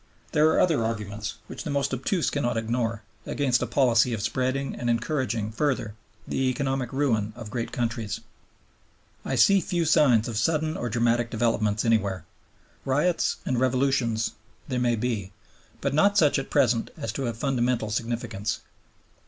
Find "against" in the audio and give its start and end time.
3.27-3.61